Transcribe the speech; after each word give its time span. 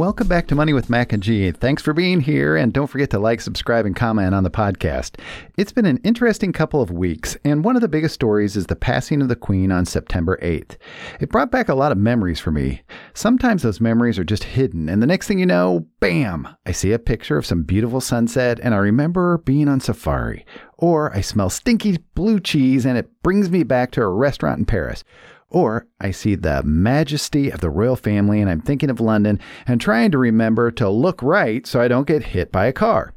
Welcome 0.00 0.28
back 0.28 0.46
to 0.46 0.54
Money 0.54 0.72
with 0.72 0.88
Mac 0.88 1.12
and 1.12 1.22
G. 1.22 1.50
Thanks 1.50 1.82
for 1.82 1.92
being 1.92 2.20
here, 2.20 2.56
and 2.56 2.72
don't 2.72 2.86
forget 2.86 3.10
to 3.10 3.18
like, 3.18 3.42
subscribe, 3.42 3.84
and 3.84 3.94
comment 3.94 4.34
on 4.34 4.44
the 4.44 4.50
podcast. 4.50 5.20
It's 5.58 5.72
been 5.72 5.84
an 5.84 6.00
interesting 6.02 6.54
couple 6.54 6.80
of 6.80 6.90
weeks, 6.90 7.36
and 7.44 7.62
one 7.62 7.76
of 7.76 7.82
the 7.82 7.88
biggest 7.88 8.14
stories 8.14 8.56
is 8.56 8.64
the 8.64 8.76
passing 8.76 9.20
of 9.20 9.28
the 9.28 9.36
Queen 9.36 9.70
on 9.70 9.84
September 9.84 10.38
8th. 10.40 10.78
It 11.20 11.28
brought 11.28 11.50
back 11.50 11.68
a 11.68 11.74
lot 11.74 11.92
of 11.92 11.98
memories 11.98 12.40
for 12.40 12.50
me. 12.50 12.80
Sometimes 13.12 13.60
those 13.60 13.78
memories 13.78 14.18
are 14.18 14.24
just 14.24 14.44
hidden, 14.44 14.88
and 14.88 15.02
the 15.02 15.06
next 15.06 15.26
thing 15.26 15.38
you 15.38 15.44
know, 15.44 15.86
bam, 16.00 16.48
I 16.64 16.72
see 16.72 16.92
a 16.92 16.98
picture 16.98 17.36
of 17.36 17.44
some 17.44 17.64
beautiful 17.64 18.00
sunset, 18.00 18.58
and 18.62 18.72
I 18.72 18.78
remember 18.78 19.36
being 19.44 19.68
on 19.68 19.80
safari. 19.80 20.46
Or 20.78 21.14
I 21.14 21.20
smell 21.20 21.50
stinky 21.50 21.98
blue 22.14 22.40
cheese, 22.40 22.86
and 22.86 22.96
it 22.96 23.22
brings 23.22 23.50
me 23.50 23.64
back 23.64 23.90
to 23.90 24.00
a 24.00 24.08
restaurant 24.08 24.60
in 24.60 24.64
Paris. 24.64 25.04
Or 25.50 25.86
I 26.00 26.12
see 26.12 26.36
the 26.36 26.62
majesty 26.62 27.50
of 27.50 27.60
the 27.60 27.70
royal 27.70 27.96
family 27.96 28.40
and 28.40 28.48
I'm 28.48 28.60
thinking 28.60 28.88
of 28.88 29.00
London 29.00 29.40
and 29.66 29.80
trying 29.80 30.12
to 30.12 30.18
remember 30.18 30.70
to 30.72 30.88
look 30.88 31.22
right 31.22 31.66
so 31.66 31.80
I 31.80 31.88
don't 31.88 32.06
get 32.06 32.22
hit 32.22 32.52
by 32.52 32.66
a 32.66 32.72
car. 32.72 33.12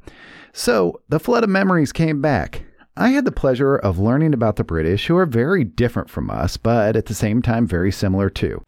So 0.51 1.01
the 1.09 1.19
flood 1.19 1.43
of 1.43 1.49
memories 1.49 1.91
came 1.91 2.21
back. 2.21 2.63
I 2.95 3.09
had 3.09 3.25
the 3.25 3.31
pleasure 3.31 3.75
of 3.75 3.97
learning 3.97 4.33
about 4.33 4.55
the 4.55 4.63
British, 4.63 5.07
who 5.07 5.17
are 5.17 5.25
very 5.25 5.63
different 5.63 6.11
from 6.11 6.29
us, 6.29 6.57
but 6.57 6.95
at 6.95 7.07
the 7.07 7.15
same 7.15 7.41
time 7.41 7.65
very 7.65 7.91
similar 7.91 8.29
too. 8.29 8.63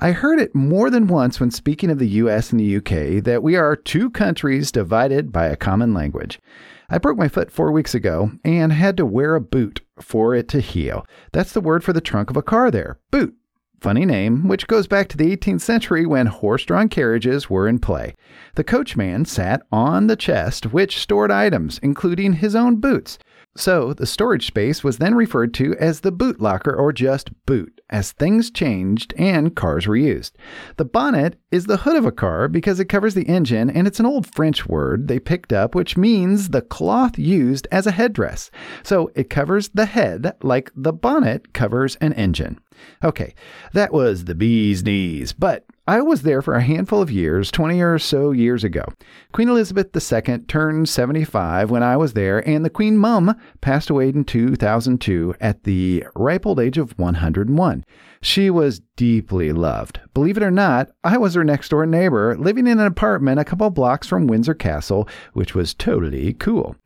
I 0.00 0.12
heard 0.12 0.38
it 0.38 0.54
more 0.54 0.90
than 0.90 1.06
once 1.06 1.40
when 1.40 1.50
speaking 1.50 1.88
of 1.90 1.98
the 1.98 2.08
US 2.08 2.50
and 2.50 2.60
the 2.60 2.76
UK 2.76 3.24
that 3.24 3.42
we 3.42 3.56
are 3.56 3.74
two 3.74 4.10
countries 4.10 4.70
divided 4.70 5.32
by 5.32 5.46
a 5.46 5.56
common 5.56 5.94
language. 5.94 6.40
I 6.88 6.98
broke 6.98 7.16
my 7.16 7.28
foot 7.28 7.50
four 7.50 7.72
weeks 7.72 7.94
ago 7.94 8.32
and 8.44 8.72
had 8.72 8.96
to 8.98 9.06
wear 9.06 9.34
a 9.34 9.40
boot 9.40 9.80
for 10.00 10.34
it 10.34 10.48
to 10.48 10.60
heal. 10.60 11.06
That's 11.32 11.52
the 11.52 11.60
word 11.60 11.82
for 11.82 11.92
the 11.92 12.00
trunk 12.00 12.30
of 12.30 12.36
a 12.36 12.42
car 12.42 12.70
there 12.70 12.98
boot. 13.10 13.34
Funny 13.80 14.06
name, 14.06 14.48
which 14.48 14.66
goes 14.66 14.86
back 14.86 15.08
to 15.08 15.16
the 15.16 15.36
18th 15.36 15.60
century 15.60 16.06
when 16.06 16.26
horse 16.26 16.64
drawn 16.64 16.88
carriages 16.88 17.50
were 17.50 17.68
in 17.68 17.78
play. 17.78 18.14
The 18.54 18.64
coachman 18.64 19.26
sat 19.26 19.62
on 19.70 20.06
the 20.06 20.16
chest 20.16 20.72
which 20.72 20.98
stored 20.98 21.30
items, 21.30 21.78
including 21.82 22.34
his 22.34 22.54
own 22.54 22.76
boots. 22.76 23.18
So 23.56 23.94
the 23.94 24.06
storage 24.06 24.48
space 24.48 24.82
was 24.82 24.98
then 24.98 25.14
referred 25.14 25.54
to 25.54 25.76
as 25.76 26.00
the 26.00 26.10
boot 26.10 26.40
locker 26.40 26.74
or 26.74 26.92
just 26.92 27.30
boot, 27.46 27.80
as 27.88 28.10
things 28.10 28.50
changed 28.50 29.14
and 29.16 29.54
cars 29.54 29.86
were 29.86 29.94
used. 29.94 30.36
The 30.76 30.84
bonnet 30.84 31.38
is 31.52 31.66
the 31.66 31.76
hood 31.76 31.94
of 31.94 32.04
a 32.04 32.10
car 32.10 32.48
because 32.48 32.80
it 32.80 32.86
covers 32.86 33.14
the 33.14 33.28
engine, 33.28 33.70
and 33.70 33.86
it's 33.86 34.00
an 34.00 34.06
old 34.06 34.26
French 34.26 34.66
word 34.66 35.06
they 35.06 35.20
picked 35.20 35.52
up, 35.52 35.74
which 35.74 35.96
means 35.96 36.48
the 36.48 36.62
cloth 36.62 37.16
used 37.16 37.68
as 37.70 37.86
a 37.86 37.92
headdress. 37.92 38.50
So 38.82 39.12
it 39.14 39.30
covers 39.30 39.68
the 39.68 39.86
head 39.86 40.34
like 40.42 40.72
the 40.74 40.92
bonnet 40.92 41.52
covers 41.52 41.94
an 41.96 42.12
engine. 42.14 42.58
Okay, 43.04 43.36
that 43.72 43.92
was 43.92 44.24
the 44.24 44.34
bee's 44.34 44.82
knees, 44.82 45.32
but 45.32 45.64
I 45.86 46.00
was 46.00 46.22
there 46.22 46.40
for 46.40 46.54
a 46.54 46.62
handful 46.62 47.02
of 47.02 47.10
years, 47.10 47.50
20 47.50 47.78
or 47.82 47.98
so 47.98 48.30
years 48.30 48.64
ago. 48.64 48.84
Queen 49.32 49.50
Elizabeth 49.50 49.94
II 49.94 50.38
turned 50.38 50.88
75 50.88 51.70
when 51.70 51.82
I 51.82 51.98
was 51.98 52.14
there, 52.14 52.46
and 52.48 52.64
the 52.64 52.70
Queen 52.70 52.96
Mum 52.96 53.36
passed 53.60 53.90
away 53.90 54.08
in 54.08 54.24
2002 54.24 55.34
at 55.42 55.64
the 55.64 56.06
ripe 56.16 56.46
old 56.46 56.58
age 56.58 56.78
of 56.78 56.98
101. 56.98 57.84
She 58.22 58.48
was 58.48 58.80
deeply 58.96 59.52
loved. 59.52 60.00
Believe 60.14 60.38
it 60.38 60.42
or 60.42 60.50
not, 60.50 60.88
I 61.04 61.18
was 61.18 61.34
her 61.34 61.44
next 61.44 61.68
door 61.68 61.84
neighbor, 61.84 62.34
living 62.34 62.66
in 62.66 62.80
an 62.80 62.86
apartment 62.86 63.38
a 63.38 63.44
couple 63.44 63.68
blocks 63.68 64.06
from 64.06 64.26
Windsor 64.26 64.54
Castle, 64.54 65.06
which 65.34 65.54
was 65.54 65.74
totally 65.74 66.32
cool. 66.32 66.76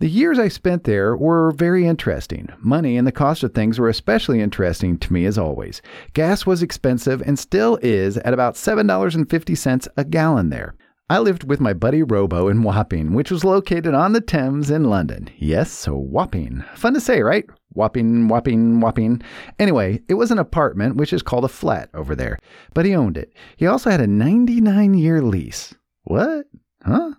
The 0.00 0.08
years 0.08 0.38
I 0.38 0.46
spent 0.46 0.84
there 0.84 1.16
were 1.16 1.50
very 1.50 1.84
interesting. 1.84 2.48
Money 2.60 2.96
and 2.96 3.04
the 3.04 3.10
cost 3.10 3.42
of 3.42 3.52
things 3.52 3.80
were 3.80 3.88
especially 3.88 4.40
interesting 4.40 4.96
to 4.98 5.12
me 5.12 5.24
as 5.24 5.36
always. 5.36 5.82
Gas 6.12 6.46
was 6.46 6.62
expensive 6.62 7.20
and 7.22 7.36
still 7.36 7.80
is 7.82 8.16
at 8.18 8.32
about 8.32 8.54
$7.50 8.54 9.88
a 9.96 10.04
gallon 10.04 10.50
there. 10.50 10.76
I 11.10 11.18
lived 11.18 11.42
with 11.42 11.58
my 11.58 11.72
buddy 11.72 12.04
Robo 12.04 12.46
in 12.46 12.62
Wapping, 12.62 13.12
which 13.12 13.32
was 13.32 13.42
located 13.42 13.92
on 13.92 14.12
the 14.12 14.20
Thames 14.20 14.70
in 14.70 14.84
London. 14.84 15.30
Yes, 15.36 15.72
so 15.72 15.96
Wapping. 15.96 16.62
Fun 16.76 16.94
to 16.94 17.00
say, 17.00 17.20
right? 17.20 17.46
Wapping, 17.74 18.28
Wapping, 18.28 18.78
Wapping. 18.80 19.20
Anyway, 19.58 20.00
it 20.08 20.14
was 20.14 20.30
an 20.30 20.38
apartment, 20.38 20.94
which 20.94 21.12
is 21.12 21.22
called 21.22 21.44
a 21.44 21.48
flat 21.48 21.90
over 21.92 22.14
there, 22.14 22.38
but 22.72 22.84
he 22.84 22.94
owned 22.94 23.16
it. 23.16 23.32
He 23.56 23.66
also 23.66 23.90
had 23.90 24.00
a 24.00 24.06
99 24.06 24.94
year 24.94 25.22
lease. 25.22 25.74
What? 26.04 26.46
Huh? 26.84 27.14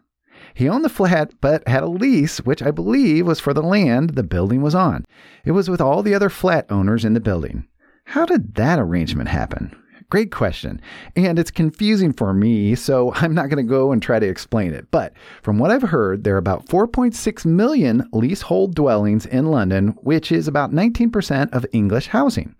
He 0.53 0.67
owned 0.69 0.85
the 0.85 0.89
flat, 0.89 1.33
but 1.41 1.67
had 1.67 1.83
a 1.83 1.87
lease, 1.87 2.39
which 2.39 2.61
I 2.61 2.71
believe 2.71 3.27
was 3.27 3.39
for 3.39 3.53
the 3.53 3.63
land 3.63 4.11
the 4.11 4.23
building 4.23 4.61
was 4.61 4.75
on. 4.75 5.05
It 5.45 5.51
was 5.51 5.69
with 5.69 5.81
all 5.81 6.03
the 6.03 6.13
other 6.13 6.29
flat 6.29 6.65
owners 6.69 7.05
in 7.05 7.13
the 7.13 7.19
building. 7.19 7.67
How 8.05 8.25
did 8.25 8.55
that 8.55 8.79
arrangement 8.79 9.29
happen? 9.29 9.75
Great 10.09 10.31
question. 10.31 10.81
And 11.15 11.37
it's 11.37 11.51
confusing 11.51 12.13
for 12.13 12.33
me, 12.33 12.73
so 12.73 13.13
I'm 13.15 13.35
not 13.35 13.49
going 13.49 13.63
to 13.63 13.69
go 13.69 13.91
and 13.91 14.01
try 14.01 14.19
to 14.19 14.27
explain 14.27 14.73
it. 14.73 14.89
But 14.89 15.13
from 15.43 15.59
what 15.59 15.71
I've 15.71 15.83
heard, 15.83 16.23
there 16.23 16.33
are 16.35 16.39
about 16.39 16.65
4.6 16.65 17.45
million 17.45 18.09
leasehold 18.11 18.73
dwellings 18.73 19.25
in 19.27 19.51
London, 19.51 19.89
which 20.01 20.31
is 20.31 20.47
about 20.47 20.71
19% 20.71 21.51
of 21.53 21.65
English 21.71 22.07
housing. 22.07 22.55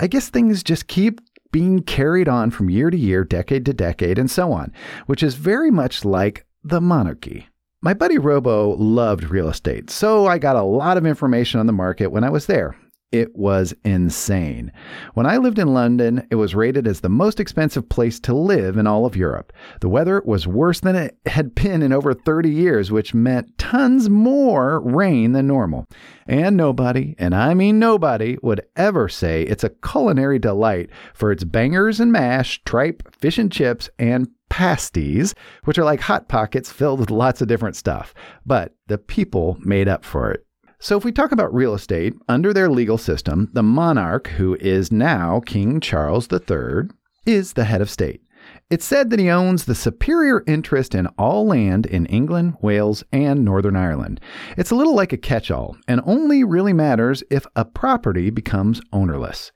I 0.00 0.06
guess 0.06 0.28
things 0.28 0.62
just 0.62 0.88
keep 0.88 1.20
being 1.52 1.82
carried 1.82 2.28
on 2.28 2.50
from 2.50 2.70
year 2.70 2.90
to 2.90 2.96
year, 2.96 3.24
decade 3.24 3.64
to 3.66 3.72
decade, 3.72 4.18
and 4.18 4.30
so 4.30 4.52
on, 4.52 4.72
which 5.06 5.22
is 5.22 5.34
very 5.34 5.70
much 5.70 6.04
like 6.04 6.46
the 6.66 6.80
monarchy. 6.80 7.46
My 7.80 7.94
buddy 7.94 8.18
Robo 8.18 8.70
loved 8.76 9.30
real 9.30 9.48
estate, 9.48 9.88
so 9.88 10.26
I 10.26 10.38
got 10.38 10.56
a 10.56 10.62
lot 10.62 10.96
of 10.96 11.06
information 11.06 11.60
on 11.60 11.66
the 11.66 11.72
market 11.72 12.08
when 12.08 12.24
I 12.24 12.30
was 12.30 12.46
there. 12.46 12.76
It 13.12 13.36
was 13.36 13.72
insane. 13.84 14.72
When 15.14 15.26
I 15.26 15.36
lived 15.36 15.60
in 15.60 15.72
London, 15.72 16.26
it 16.28 16.34
was 16.34 16.56
rated 16.56 16.88
as 16.88 17.00
the 17.00 17.08
most 17.08 17.38
expensive 17.38 17.88
place 17.88 18.18
to 18.20 18.34
live 18.34 18.76
in 18.76 18.86
all 18.88 19.06
of 19.06 19.16
Europe. 19.16 19.52
The 19.80 19.88
weather 19.88 20.20
was 20.24 20.48
worse 20.48 20.80
than 20.80 20.96
it 20.96 21.16
had 21.24 21.54
been 21.54 21.82
in 21.82 21.92
over 21.92 22.14
30 22.14 22.50
years, 22.50 22.90
which 22.90 23.14
meant 23.14 23.56
tons 23.58 24.10
more 24.10 24.80
rain 24.80 25.32
than 25.32 25.46
normal. 25.46 25.86
And 26.26 26.56
nobody, 26.56 27.14
and 27.16 27.32
I 27.32 27.54
mean 27.54 27.78
nobody, 27.78 28.38
would 28.42 28.66
ever 28.74 29.08
say 29.08 29.42
it's 29.42 29.64
a 29.64 29.70
culinary 29.70 30.40
delight 30.40 30.90
for 31.14 31.30
its 31.30 31.44
bangers 31.44 32.00
and 32.00 32.10
mash, 32.10 32.60
tripe, 32.64 33.14
fish 33.14 33.38
and 33.38 33.52
chips, 33.52 33.88
and 34.00 34.28
pasties, 34.48 35.34
which 35.64 35.78
are 35.78 35.84
like 35.84 36.00
hot 36.00 36.28
pockets 36.28 36.72
filled 36.72 37.00
with 37.00 37.10
lots 37.10 37.40
of 37.40 37.48
different 37.48 37.76
stuff. 37.76 38.14
But 38.44 38.74
the 38.88 38.98
people 38.98 39.58
made 39.60 39.86
up 39.86 40.04
for 40.04 40.32
it. 40.32 40.45
So, 40.78 40.98
if 40.98 41.04
we 41.04 41.12
talk 41.12 41.32
about 41.32 41.54
real 41.54 41.74
estate, 41.74 42.14
under 42.28 42.52
their 42.52 42.68
legal 42.68 42.98
system, 42.98 43.48
the 43.54 43.62
monarch, 43.62 44.28
who 44.28 44.56
is 44.60 44.92
now 44.92 45.40
King 45.40 45.80
Charles 45.80 46.28
III, 46.30 46.90
is 47.24 47.54
the 47.54 47.64
head 47.64 47.80
of 47.80 47.88
state. 47.88 48.20
It's 48.68 48.84
said 48.84 49.10
that 49.10 49.18
he 49.18 49.30
owns 49.30 49.64
the 49.64 49.74
superior 49.74 50.42
interest 50.46 50.94
in 50.94 51.06
all 51.18 51.46
land 51.46 51.86
in 51.86 52.06
England, 52.06 52.56
Wales, 52.60 53.04
and 53.12 53.44
Northern 53.44 53.76
Ireland. 53.76 54.20
It's 54.56 54.70
a 54.70 54.74
little 54.74 54.94
like 54.94 55.12
a 55.12 55.16
catch 55.16 55.50
all 55.50 55.76
and 55.88 56.00
only 56.04 56.44
really 56.44 56.72
matters 56.72 57.22
if 57.30 57.46
a 57.56 57.64
property 57.64 58.30
becomes 58.30 58.80
ownerless. 58.92 59.52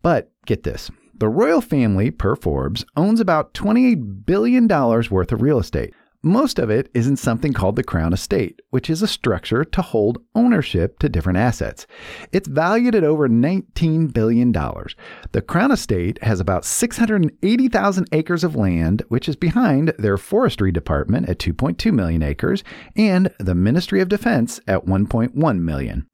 But 0.00 0.32
get 0.46 0.62
this 0.62 0.90
the 1.14 1.28
royal 1.28 1.60
family, 1.60 2.10
per 2.10 2.34
Forbes, 2.34 2.84
owns 2.96 3.20
about 3.20 3.54
$28 3.54 4.24
billion 4.26 4.66
worth 4.66 5.30
of 5.30 5.42
real 5.42 5.58
estate. 5.58 5.94
Most 6.24 6.60
of 6.60 6.70
it 6.70 6.88
is 6.94 7.08
in 7.08 7.16
something 7.16 7.52
called 7.52 7.74
the 7.74 7.82
Crown 7.82 8.12
Estate, 8.12 8.62
which 8.70 8.88
is 8.88 9.02
a 9.02 9.08
structure 9.08 9.64
to 9.64 9.82
hold 9.82 10.22
ownership 10.36 11.00
to 11.00 11.08
different 11.08 11.38
assets. 11.38 11.84
It's 12.30 12.46
valued 12.46 12.94
at 12.94 13.02
over 13.02 13.28
$19 13.28 14.12
billion. 14.12 14.52
The 14.52 15.42
Crown 15.42 15.72
Estate 15.72 16.22
has 16.22 16.38
about 16.38 16.64
680,000 16.64 18.08
acres 18.12 18.44
of 18.44 18.54
land, 18.54 19.02
which 19.08 19.28
is 19.28 19.34
behind 19.34 19.94
their 19.98 20.16
forestry 20.16 20.70
department 20.70 21.28
at 21.28 21.40
2.2 21.40 21.92
million 21.92 22.22
acres 22.22 22.62
and 22.94 23.34
the 23.40 23.56
Ministry 23.56 24.00
of 24.00 24.08
Defense 24.08 24.60
at 24.68 24.86
1.1 24.86 25.58
million. 25.58 26.06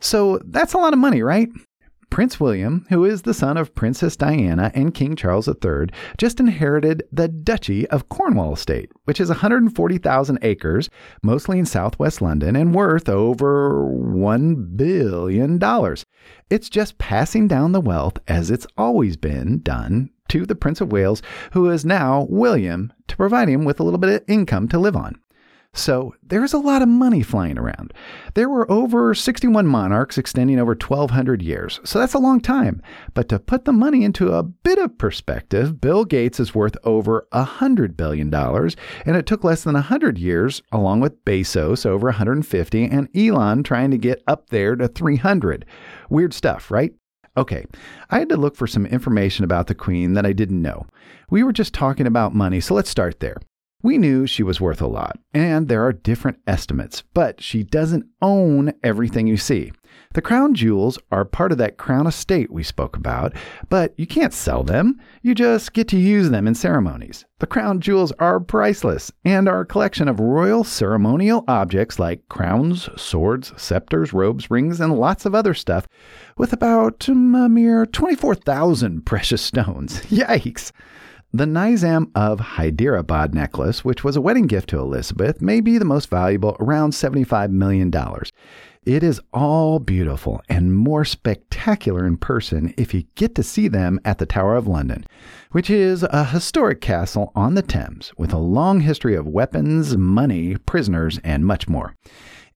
So 0.00 0.40
that's 0.46 0.72
a 0.72 0.78
lot 0.78 0.94
of 0.94 0.98
money, 0.98 1.22
right? 1.22 1.50
Prince 2.14 2.38
William, 2.38 2.86
who 2.90 3.04
is 3.04 3.22
the 3.22 3.34
son 3.34 3.56
of 3.56 3.74
Princess 3.74 4.14
Diana 4.14 4.70
and 4.72 4.94
King 4.94 5.16
Charles 5.16 5.48
III, 5.48 5.88
just 6.16 6.38
inherited 6.38 7.02
the 7.10 7.26
Duchy 7.26 7.88
of 7.88 8.08
Cornwall 8.08 8.52
estate, 8.52 8.92
which 9.02 9.20
is 9.20 9.30
140,000 9.30 10.38
acres, 10.42 10.88
mostly 11.24 11.58
in 11.58 11.66
southwest 11.66 12.22
London, 12.22 12.54
and 12.54 12.72
worth 12.72 13.08
over 13.08 13.82
$1 13.82 14.76
billion. 14.76 15.60
It's 16.50 16.68
just 16.68 16.98
passing 16.98 17.48
down 17.48 17.72
the 17.72 17.80
wealth 17.80 18.18
as 18.28 18.48
it's 18.48 18.68
always 18.78 19.16
been 19.16 19.60
done 19.62 20.10
to 20.28 20.46
the 20.46 20.54
Prince 20.54 20.80
of 20.80 20.92
Wales, 20.92 21.20
who 21.50 21.68
is 21.68 21.84
now 21.84 22.28
William, 22.30 22.92
to 23.08 23.16
provide 23.16 23.48
him 23.48 23.64
with 23.64 23.80
a 23.80 23.82
little 23.82 23.98
bit 23.98 24.22
of 24.22 24.28
income 24.28 24.68
to 24.68 24.78
live 24.78 24.94
on. 24.94 25.18
So 25.76 26.14
there's 26.22 26.52
a 26.52 26.58
lot 26.58 26.82
of 26.82 26.88
money 26.88 27.22
flying 27.22 27.58
around. 27.58 27.92
There 28.34 28.48
were 28.48 28.70
over 28.70 29.12
61 29.12 29.66
monarchs 29.66 30.16
extending 30.16 30.60
over 30.60 30.70
1,200 30.70 31.42
years, 31.42 31.80
so 31.82 31.98
that's 31.98 32.14
a 32.14 32.18
long 32.18 32.40
time. 32.40 32.80
But 33.12 33.28
to 33.30 33.40
put 33.40 33.64
the 33.64 33.72
money 33.72 34.04
into 34.04 34.32
a 34.32 34.44
bit 34.44 34.78
of 34.78 34.96
perspective, 34.98 35.80
Bill 35.80 36.04
Gates 36.04 36.38
is 36.38 36.54
worth 36.54 36.76
over 36.84 37.26
$100 37.32 37.96
billion, 37.96 38.32
and 38.32 39.16
it 39.16 39.26
took 39.26 39.42
less 39.42 39.64
than 39.64 39.74
100 39.74 40.16
years, 40.16 40.62
along 40.70 41.00
with 41.00 41.24
Bezos 41.24 41.84
over 41.84 42.06
150 42.06 42.84
and 42.84 43.08
Elon 43.16 43.64
trying 43.64 43.90
to 43.90 43.98
get 43.98 44.22
up 44.28 44.50
there 44.50 44.76
to 44.76 44.86
300. 44.86 45.66
Weird 46.08 46.32
stuff, 46.32 46.70
right? 46.70 46.94
Okay, 47.36 47.64
I 48.10 48.20
had 48.20 48.28
to 48.28 48.36
look 48.36 48.54
for 48.54 48.68
some 48.68 48.86
information 48.86 49.44
about 49.44 49.66
the 49.66 49.74
Queen 49.74 50.14
that 50.14 50.24
I 50.24 50.32
didn't 50.32 50.62
know. 50.62 50.86
We 51.30 51.42
were 51.42 51.52
just 51.52 51.74
talking 51.74 52.06
about 52.06 52.32
money, 52.32 52.60
so 52.60 52.74
let's 52.74 52.90
start 52.90 53.18
there. 53.18 53.38
We 53.84 53.98
knew 53.98 54.26
she 54.26 54.42
was 54.42 54.62
worth 54.62 54.80
a 54.80 54.86
lot, 54.86 55.18
and 55.34 55.68
there 55.68 55.84
are 55.84 55.92
different 55.92 56.38
estimates, 56.46 57.02
but 57.12 57.42
she 57.42 57.62
doesn't 57.62 58.06
own 58.22 58.72
everything 58.82 59.26
you 59.26 59.36
see. 59.36 59.72
The 60.14 60.22
crown 60.22 60.54
jewels 60.54 60.98
are 61.12 61.26
part 61.26 61.52
of 61.52 61.58
that 61.58 61.76
crown 61.76 62.06
estate 62.06 62.50
we 62.50 62.62
spoke 62.62 62.96
about, 62.96 63.34
but 63.68 63.92
you 63.98 64.06
can't 64.06 64.32
sell 64.32 64.62
them. 64.62 64.98
You 65.20 65.34
just 65.34 65.74
get 65.74 65.86
to 65.88 65.98
use 65.98 66.30
them 66.30 66.46
in 66.46 66.54
ceremonies. 66.54 67.26
The 67.40 67.46
crown 67.46 67.82
jewels 67.82 68.10
are 68.12 68.40
priceless 68.40 69.12
and 69.22 69.50
are 69.50 69.60
a 69.60 69.66
collection 69.66 70.08
of 70.08 70.18
royal 70.18 70.64
ceremonial 70.64 71.44
objects 71.46 71.98
like 71.98 72.26
crowns, 72.30 72.88
swords, 72.96 73.52
scepters, 73.58 74.14
robes, 74.14 74.50
rings, 74.50 74.80
and 74.80 74.98
lots 74.98 75.26
of 75.26 75.34
other 75.34 75.52
stuff, 75.52 75.86
with 76.38 76.54
about 76.54 77.06
um, 77.10 77.34
a 77.34 77.50
mere 77.50 77.84
24,000 77.84 79.04
precious 79.04 79.42
stones. 79.42 80.00
Yikes! 80.06 80.72
The 81.34 81.46
Nizam 81.46 82.12
of 82.14 82.38
Hyderabad 82.38 83.34
necklace, 83.34 83.84
which 83.84 84.04
was 84.04 84.14
a 84.14 84.20
wedding 84.20 84.46
gift 84.46 84.68
to 84.68 84.78
Elizabeth, 84.78 85.42
may 85.42 85.60
be 85.60 85.78
the 85.78 85.84
most 85.84 86.08
valuable, 86.08 86.56
around 86.60 86.92
$75 86.92 87.50
million. 87.50 87.92
It 88.84 89.02
is 89.02 89.20
all 89.32 89.80
beautiful 89.80 90.40
and 90.48 90.76
more 90.76 91.04
spectacular 91.04 92.06
in 92.06 92.18
person 92.18 92.72
if 92.76 92.94
you 92.94 93.02
get 93.16 93.34
to 93.34 93.42
see 93.42 93.66
them 93.66 93.98
at 94.04 94.18
the 94.18 94.26
Tower 94.26 94.54
of 94.54 94.68
London, 94.68 95.04
which 95.50 95.70
is 95.70 96.04
a 96.04 96.26
historic 96.26 96.80
castle 96.80 97.32
on 97.34 97.54
the 97.54 97.62
Thames 97.62 98.12
with 98.16 98.32
a 98.32 98.38
long 98.38 98.78
history 98.78 99.16
of 99.16 99.26
weapons, 99.26 99.96
money, 99.96 100.56
prisoners, 100.56 101.18
and 101.24 101.44
much 101.44 101.66
more. 101.66 101.96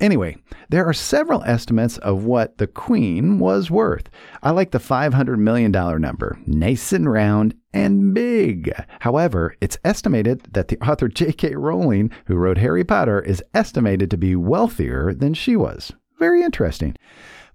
Anyway, 0.00 0.37
there 0.69 0.87
are 0.87 0.93
several 0.93 1.43
estimates 1.43 1.99
of 1.99 2.25
what 2.25 2.59
the 2.59 2.69
Queen 2.69 3.41
was 3.41 3.69
worth. 3.69 4.09
I 4.45 4.53
like 4.53 4.71
the 4.71 4.79
$500 4.79 5.39
million 5.39 5.73
number, 5.73 6.39
nice 6.47 6.93
and 6.93 7.11
round 7.11 7.56
and 7.73 8.15
big. 8.15 8.73
However, 9.00 9.56
it's 9.61 9.79
estimated 9.85 10.43
that 10.53 10.69
the 10.69 10.79
author 10.81 11.09
J.K. 11.19 11.56
Rowling, 11.56 12.12
who 12.27 12.37
wrote 12.37 12.59
Harry 12.59 12.85
Potter, 12.85 13.21
is 13.21 13.43
estimated 13.55 14.09
to 14.12 14.17
be 14.17 14.37
wealthier 14.37 15.12
than 15.12 15.35
she 15.35 15.56
was. 15.56 15.93
Very 16.17 16.43
interesting. 16.43 16.95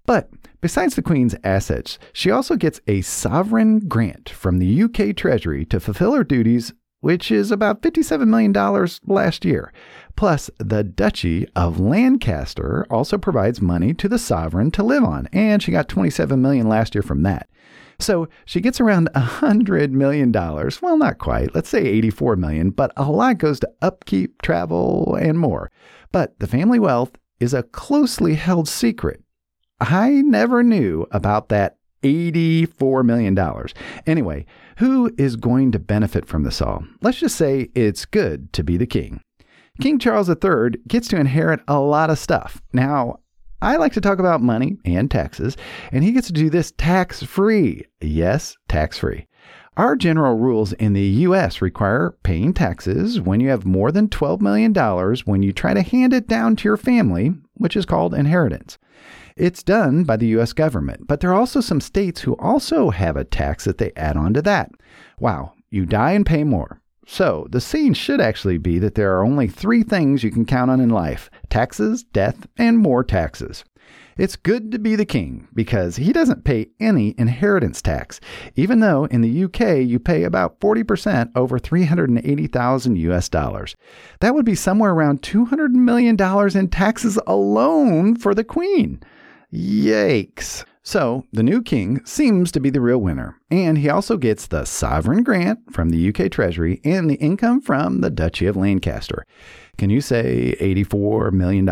But 0.06 0.30
besides 0.60 0.95
the 0.95 1.01
Queen's 1.01 1.36
assets, 1.45 1.98
she 2.12 2.30
also 2.30 2.57
gets 2.57 2.81
a 2.88 3.01
sovereign 3.01 3.88
grant 3.88 4.28
from 4.30 4.60
the 4.60 4.84
UK 4.84 5.16
Treasury 5.16 5.63
to 5.66 5.80
fulfill 5.80 6.13
her 6.13 6.25
duties 6.25 6.74
which 7.04 7.30
is 7.32 7.52
about 7.52 7.82
$57 7.82 8.28
million 8.28 8.54
last 9.06 9.44
year. 9.44 9.74
Plus, 10.16 10.50
the 10.58 10.86
Duchy 10.86 11.46
of 11.54 11.78
Lancaster 11.78 12.88
also 12.90 13.18
provides 13.18 13.60
money 13.60 13.94
to 13.96 14.08
the 14.08 14.18
sovereign 14.18 14.72
to 14.72 14.84
live 14.84 15.04
on, 15.04 15.28
and 15.34 15.62
she 15.62 15.74
got 15.74 15.90
27 15.90 16.42
million 16.42 16.70
last 16.70 16.96
year 16.96 17.02
from 17.02 17.24
that. 17.24 17.50
So 18.00 18.30
she 18.46 18.62
gets 18.62 18.80
around 18.80 19.10
$100 19.16 19.92
million. 19.92 20.32
Well, 20.32 20.98
not 20.98 21.18
quite. 21.18 21.54
Let's 21.54 21.68
say 21.68 21.86
84 21.86 22.38
million, 22.38 22.70
but 22.70 22.94
a 22.96 23.04
lot 23.04 23.38
goes 23.38 23.60
to 23.60 23.72
upkeep, 23.82 24.42
travel, 24.42 25.18
and 25.20 25.38
more. 25.38 25.72
But 26.14 26.40
the 26.40 26.48
family 26.48 26.80
wealth 26.80 27.12
is 27.42 27.54
a 27.54 27.64
closely 27.64 28.36
held 28.36 28.70
secret. 28.70 29.22
I 29.82 30.22
never 30.22 30.64
knew 30.64 31.06
about 31.12 31.50
that 31.50 31.76
$84 32.04 33.04
million. 33.04 33.38
Anyway, 34.06 34.46
who 34.78 35.14
is 35.18 35.36
going 35.36 35.72
to 35.72 35.80
benefit 35.80 36.26
from 36.26 36.44
this 36.44 36.62
all? 36.62 36.84
Let's 37.02 37.20
just 37.20 37.36
say 37.36 37.70
it's 37.74 38.06
good 38.06 38.52
to 38.54 38.64
be 38.64 38.78
the 38.78 38.86
king. 38.86 39.22
King 39.82 39.98
Charles 39.98 40.30
III 40.30 40.80
gets 40.88 41.08
to 41.08 41.20
inherit 41.20 41.62
a 41.68 41.80
lot 41.80 42.10
of 42.10 42.20
stuff. 42.20 42.62
Now, 42.74 43.20
I 43.62 43.78
like 43.78 43.94
to 43.94 44.02
talk 44.02 44.20
about 44.20 44.42
money 44.42 44.78
and 44.86 45.10
taxes, 45.10 45.56
and 45.92 46.04
he 46.04 46.12
gets 46.12 46.28
to 46.28 46.34
do 46.34 46.50
this 46.50 46.74
tax 46.74 47.24
free. 47.24 47.86
Yes, 48.02 48.58
tax 48.68 48.98
free. 48.98 49.26
Our 49.76 49.96
general 49.96 50.38
rules 50.38 50.74
in 50.74 50.94
the 50.94 51.02
U.S. 51.02 51.60
require 51.62 52.16
paying 52.22 52.54
taxes 52.54 53.20
when 53.20 53.40
you 53.40 53.50
have 53.50 53.66
more 53.66 53.92
than 53.92 54.10
$12 54.10 54.42
million 54.42 54.74
when 55.26 55.42
you 55.42 55.52
try 55.52 55.74
to 55.74 55.82
hand 55.82 56.14
it 56.14 56.28
down 56.28 56.56
to 56.58 56.68
your 56.68 56.78
family, 56.78 57.34
which 57.56 57.76
is 57.76 57.86
called 57.86 58.14
inheritance. 58.14 58.78
It's 59.36 59.64
done 59.64 60.04
by 60.04 60.18
the 60.18 60.28
US 60.38 60.54
government, 60.54 61.08
but 61.08 61.20
there 61.20 61.32
are 61.32 61.40
also 61.40 61.60
some 61.60 61.82
states 61.82 62.22
who 62.22 62.34
also 62.34 62.92
have 62.92 63.16
a 63.16 63.24
tax 63.24 63.66
that 63.66 63.78
they 63.78 63.92
add 63.96 64.16
on 64.16 64.34
to 64.34 64.42
that. 64.44 64.72
Wow, 65.20 65.54
you 65.70 65.86
die 65.86 66.12
and 66.12 66.26
pay 66.26 66.44
more. 66.44 66.80
So, 67.06 67.48
the 67.50 67.60
saying 67.60 67.96
should 67.96 68.22
actually 68.22 68.58
be 68.58 68.80
that 68.80 68.96
there 68.96 69.18
are 69.18 69.26
only 69.26 69.48
three 69.48 69.84
things 69.84 70.24
you 70.24 70.32
can 70.32 70.46
count 70.46 70.72
on 70.72 70.80
in 70.80 70.90
life 70.90 71.30
taxes, 71.50 72.04
death, 72.04 72.48
and 72.58 72.78
more 72.78 73.04
taxes. 73.04 73.66
It's 74.18 74.36
good 74.36 74.71
to 74.71 74.80
be 74.80 74.95
the 74.95 75.06
king 75.06 75.48
because 75.54 75.95
he 75.95 76.13
doesn't 76.13 76.44
pay 76.44 76.69
any 76.80 77.15
inheritance 77.18 77.81
tax, 77.81 78.19
even 78.56 78.80
though 78.80 79.06
in 79.06 79.21
the 79.21 79.44
UK 79.45 79.86
you 79.86 80.00
pay 80.00 80.24
about 80.24 80.60
40% 80.60 81.31
over 81.36 81.57
380,000 81.57 82.95
US 82.98 83.30
dollars. 83.30 83.75
That 84.19 84.36
would 84.36 84.45
be 84.45 84.56
somewhere 84.56 84.92
around 84.92 85.21
$200 85.21 85.71
million 85.71 86.15
in 86.57 86.68
taxes 86.69 87.19
alone 87.25 88.15
for 88.15 88.36
the 88.36 88.44
queen. 88.44 89.01
Yikes. 89.51 90.66
So, 90.85 91.25
the 91.31 91.44
new 91.44 91.62
king 91.62 92.06
seems 92.06 92.51
to 92.51 92.59
be 92.59 92.69
the 92.69 92.81
real 92.81 92.97
winner, 92.97 93.39
and 93.50 93.77
he 93.77 93.88
also 93.89 94.18
gets 94.18 94.47
the 94.47 94.65
sovereign 94.65 95.24
grant 95.24 95.74
from 95.74 95.89
the 95.89 96.09
UK 96.09 96.30
Treasury 96.30 96.81
and 96.83 97.09
the 97.09 97.15
income 97.15 97.62
from 97.62 98.01
the 98.01 98.09
Duchy 98.09 98.47
of 98.47 98.57
Lancaster. 98.57 99.25
Can 99.77 99.89
you 99.89 100.01
say 100.01 100.57
$84 100.59 101.31
million? 101.31 101.65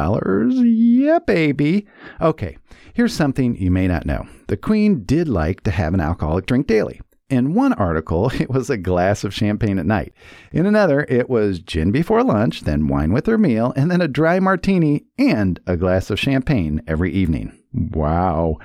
Yeah, 0.66 1.20
baby. 1.20 1.88
Okay, 2.22 2.58
here's 2.94 3.14
something 3.14 3.58
you 3.58 3.70
may 3.70 3.86
not 3.86 4.06
know. 4.06 4.26
The 4.48 4.56
Queen 4.56 5.04
did 5.04 5.28
like 5.28 5.62
to 5.64 5.72
have 5.72 5.94
an 5.94 6.00
alcoholic 6.00 6.46
drink 6.46 6.68
daily. 6.68 7.02
In 7.30 7.54
one 7.54 7.74
article, 7.74 8.30
it 8.40 8.50
was 8.50 8.70
a 8.70 8.78
glass 8.78 9.26
of 9.26 9.34
champagne 9.34 9.78
at 9.78 9.86
night. 9.86 10.14
In 10.54 10.66
another, 10.66 11.06
it 11.10 11.30
was 11.30 11.60
gin 11.60 11.92
before 11.92 12.24
lunch, 12.24 12.62
then 12.62 12.88
wine 12.88 13.12
with 13.12 13.26
her 13.26 13.38
meal, 13.38 13.74
and 13.76 13.92
then 13.92 14.00
a 14.00 14.08
dry 14.08 14.40
martini 14.40 15.04
and 15.18 15.60
a 15.68 15.76
glass 15.76 16.10
of 16.10 16.18
champagne 16.18 16.82
every 16.88 17.12
evening. 17.12 17.58
Wow. 17.74 18.58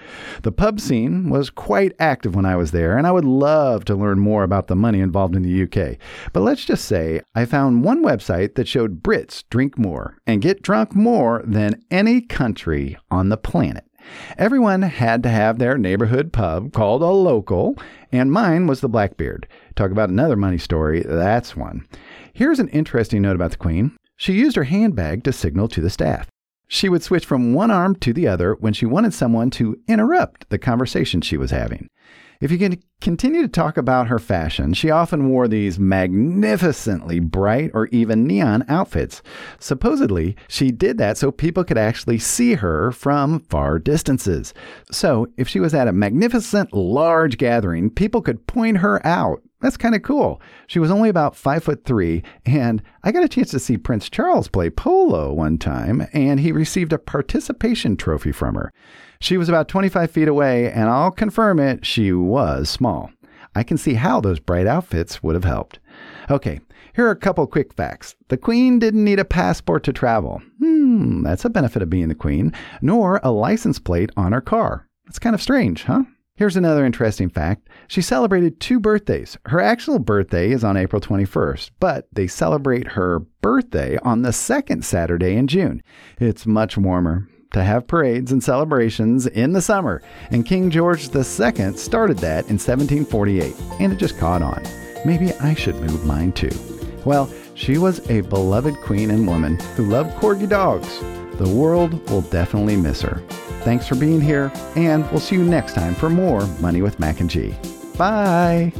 The 0.42 0.50
pub 0.50 0.80
scene 0.80 1.30
was 1.30 1.48
quite 1.48 1.92
active 2.00 2.34
when 2.34 2.44
I 2.44 2.56
was 2.56 2.72
there, 2.72 2.98
and 2.98 3.06
I 3.06 3.12
would 3.12 3.24
love 3.24 3.84
to 3.84 3.94
learn 3.94 4.18
more 4.18 4.42
about 4.42 4.66
the 4.66 4.74
money 4.74 4.98
involved 4.98 5.36
in 5.36 5.42
the 5.42 5.62
UK. 5.62 5.98
But 6.32 6.40
let's 6.40 6.64
just 6.64 6.86
say 6.86 7.20
I 7.34 7.44
found 7.44 7.84
one 7.84 8.04
website 8.04 8.56
that 8.56 8.66
showed 8.66 9.02
Brits 9.02 9.44
drink 9.48 9.78
more 9.78 10.18
and 10.26 10.42
get 10.42 10.62
drunk 10.62 10.94
more 10.96 11.42
than 11.46 11.82
any 11.90 12.20
country 12.20 12.98
on 13.10 13.28
the 13.28 13.36
planet. 13.36 13.84
Everyone 14.38 14.82
had 14.82 15.22
to 15.22 15.28
have 15.28 15.58
their 15.58 15.78
neighborhood 15.78 16.32
pub 16.32 16.72
called 16.72 17.02
a 17.02 17.06
local, 17.06 17.76
and 18.12 18.32
mine 18.32 18.66
was 18.66 18.80
the 18.80 18.88
Blackbeard. 18.88 19.46
Talk 19.74 19.90
about 19.90 20.10
another 20.10 20.36
money 20.36 20.58
story, 20.58 21.02
that's 21.02 21.56
one. 21.56 21.86
Here's 22.32 22.58
an 22.58 22.68
interesting 22.68 23.22
note 23.22 23.36
about 23.36 23.52
the 23.52 23.56
Queen. 23.56 23.96
She 24.16 24.32
used 24.32 24.56
her 24.56 24.64
handbag 24.64 25.24
to 25.24 25.32
signal 25.32 25.68
to 25.68 25.80
the 25.80 25.90
staff. 25.90 26.28
She 26.68 26.88
would 26.88 27.02
switch 27.02 27.24
from 27.24 27.54
one 27.54 27.70
arm 27.70 27.96
to 27.96 28.12
the 28.12 28.26
other 28.26 28.54
when 28.54 28.72
she 28.72 28.86
wanted 28.86 29.14
someone 29.14 29.50
to 29.50 29.78
interrupt 29.86 30.48
the 30.50 30.58
conversation 30.58 31.20
she 31.20 31.36
was 31.36 31.50
having. 31.50 31.88
If 32.40 32.50
you 32.50 32.58
can 32.58 32.82
continue 33.00 33.40
to 33.42 33.48
talk 33.48 33.78
about 33.78 34.08
her 34.08 34.18
fashion, 34.18 34.74
she 34.74 34.90
often 34.90 35.30
wore 35.30 35.48
these 35.48 35.78
magnificently 35.78 37.18
bright 37.18 37.70
or 37.72 37.86
even 37.86 38.26
neon 38.26 38.64
outfits. 38.68 39.22
Supposedly, 39.58 40.36
she 40.48 40.70
did 40.70 40.98
that 40.98 41.16
so 41.16 41.30
people 41.30 41.64
could 41.64 41.78
actually 41.78 42.18
see 42.18 42.54
her 42.54 42.92
from 42.92 43.40
far 43.40 43.78
distances. 43.78 44.52
So, 44.90 45.28
if 45.38 45.48
she 45.48 45.60
was 45.60 45.72
at 45.72 45.88
a 45.88 45.92
magnificent 45.92 46.74
large 46.74 47.38
gathering, 47.38 47.88
people 47.88 48.20
could 48.20 48.46
point 48.46 48.78
her 48.78 49.04
out. 49.06 49.42
That's 49.60 49.76
kind 49.76 49.94
of 49.94 50.02
cool. 50.02 50.40
She 50.66 50.78
was 50.78 50.90
only 50.90 51.08
about 51.08 51.34
five 51.34 51.64
foot 51.64 51.84
three, 51.84 52.22
and 52.44 52.82
I 53.02 53.10
got 53.10 53.24
a 53.24 53.28
chance 53.28 53.50
to 53.52 53.58
see 53.58 53.78
Prince 53.78 54.10
Charles 54.10 54.48
play 54.48 54.68
polo 54.68 55.32
one 55.32 55.56
time, 55.56 56.06
and 56.12 56.40
he 56.40 56.52
received 56.52 56.92
a 56.92 56.98
participation 56.98 57.96
trophy 57.96 58.32
from 58.32 58.54
her. 58.54 58.72
She 59.18 59.38
was 59.38 59.48
about 59.48 59.68
25 59.68 60.10
feet 60.10 60.28
away, 60.28 60.70
and 60.70 60.90
I'll 60.90 61.10
confirm 61.10 61.58
it, 61.58 61.86
she 61.86 62.12
was 62.12 62.68
small. 62.68 63.10
I 63.54 63.62
can 63.62 63.78
see 63.78 63.94
how 63.94 64.20
those 64.20 64.38
bright 64.38 64.66
outfits 64.66 65.22
would 65.22 65.34
have 65.34 65.44
helped. 65.44 65.78
Okay, 66.30 66.60
here 66.94 67.06
are 67.06 67.10
a 67.12 67.16
couple 67.16 67.46
quick 67.46 67.72
facts. 67.72 68.14
The 68.28 68.36
Queen 68.36 68.78
didn't 68.78 69.04
need 69.04 69.18
a 69.18 69.24
passport 69.24 69.82
to 69.84 69.92
travel. 69.94 70.42
Hmm, 70.58 71.22
that's 71.22 71.46
a 71.46 71.50
benefit 71.50 71.80
of 71.80 71.88
being 71.88 72.08
the 72.08 72.14
Queen, 72.14 72.52
nor 72.82 73.20
a 73.22 73.30
license 73.30 73.78
plate 73.78 74.10
on 74.16 74.32
her 74.32 74.42
car. 74.42 74.86
That's 75.06 75.18
kind 75.18 75.34
of 75.34 75.40
strange, 75.40 75.84
huh? 75.84 76.02
Here's 76.36 76.56
another 76.56 76.84
interesting 76.84 77.30
fact. 77.30 77.66
She 77.88 78.02
celebrated 78.02 78.60
two 78.60 78.78
birthdays. 78.78 79.38
Her 79.46 79.58
actual 79.58 79.98
birthday 79.98 80.50
is 80.50 80.64
on 80.64 80.76
April 80.76 81.00
21st, 81.00 81.70
but 81.80 82.08
they 82.12 82.26
celebrate 82.26 82.88
her 82.88 83.20
birthday 83.40 83.96
on 84.02 84.20
the 84.20 84.34
second 84.34 84.84
Saturday 84.84 85.34
in 85.34 85.46
June. 85.46 85.82
It's 86.20 86.44
much 86.46 86.76
warmer 86.76 87.26
to 87.54 87.64
have 87.64 87.86
parades 87.86 88.32
and 88.32 88.44
celebrations 88.44 89.26
in 89.26 89.54
the 89.54 89.62
summer, 89.62 90.02
and 90.30 90.44
King 90.44 90.68
George 90.68 91.08
II 91.14 91.24
started 91.74 92.18
that 92.18 92.44
in 92.50 92.58
1748, 92.58 93.54
and 93.80 93.90
it 93.90 93.96
just 93.96 94.18
caught 94.18 94.42
on. 94.42 94.62
Maybe 95.06 95.32
I 95.40 95.54
should 95.54 95.76
move 95.76 96.04
mine 96.04 96.32
too. 96.32 96.50
Well, 97.06 97.32
she 97.54 97.78
was 97.78 98.10
a 98.10 98.20
beloved 98.20 98.76
queen 98.82 99.10
and 99.10 99.26
woman 99.26 99.58
who 99.74 99.86
loved 99.86 100.14
corgi 100.16 100.46
dogs. 100.46 101.00
The 101.38 101.48
world 101.48 102.10
will 102.10 102.22
definitely 102.22 102.76
miss 102.76 103.00
her. 103.00 103.22
Thanks 103.66 103.88
for 103.88 103.96
being 103.96 104.20
here, 104.20 104.52
and 104.76 105.04
we'll 105.10 105.18
see 105.18 105.34
you 105.34 105.42
next 105.42 105.72
time 105.74 105.96
for 105.96 106.08
more 106.08 106.46
Money 106.60 106.82
with 106.82 107.00
Mac 107.00 107.18
and 107.18 107.28
G. 107.28 107.52
Bye. 107.98 108.72